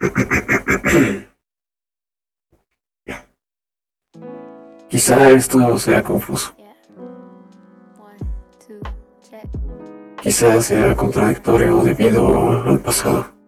[4.88, 6.54] Quizá esto sea confuso.
[10.22, 13.40] Quizá sea contradictorio debido al pasado.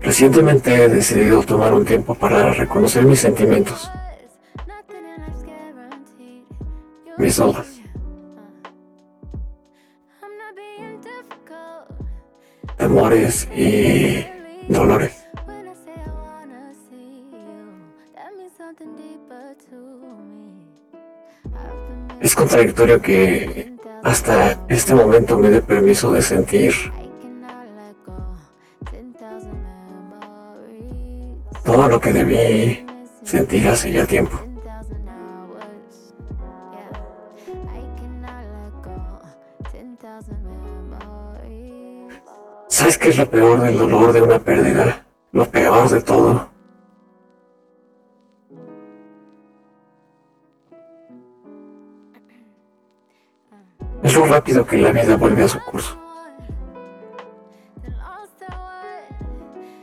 [0.00, 3.90] Recientemente he decidido tomar un tiempo para reconocer mis sentimientos,
[7.18, 7.66] mis dudas,
[12.76, 14.24] temores y
[14.68, 15.22] dolores.
[22.20, 26.72] Es contradictorio que hasta este momento me dé permiso de sentir
[31.64, 32.86] todo lo que debí
[33.22, 34.38] sentir hace ya tiempo.
[42.68, 45.06] ¿Sabes qué es lo peor del dolor de una pérdida?
[45.32, 46.48] Lo peor de todo.
[54.02, 55.98] Es lo rápido que la vida vuelve a su curso.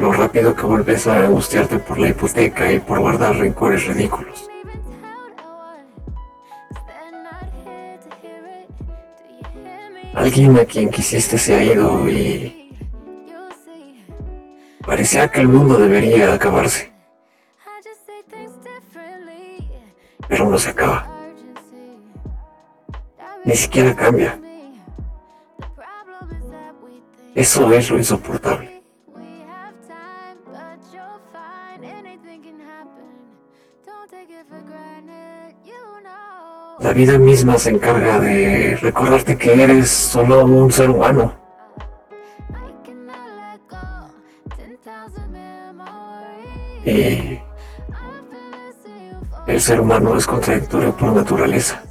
[0.00, 4.48] lo rápido que vuelves a angustiarte por la hipoteca y por guardar rencores ridículos.
[10.14, 12.76] Alguien a quien quisiste se ha ido y
[14.84, 16.92] parecía que el mundo debería acabarse.
[20.28, 21.08] Pero no se acaba.
[23.44, 24.38] Ni siquiera cambia.
[27.34, 28.80] Eso es lo insoportable.
[36.78, 41.34] La vida misma se encarga de recordarte que eres solo un ser humano.
[46.84, 47.38] Y
[49.46, 51.82] el ser humano es contradictorio por naturaleza.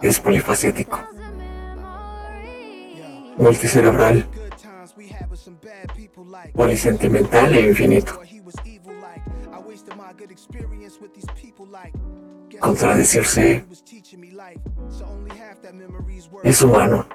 [0.00, 0.98] Es polifacético,
[3.36, 4.26] multicerebral,
[6.52, 8.20] polisentimental e infinito.
[12.60, 13.64] Contradecirse.
[16.42, 17.06] Es humano.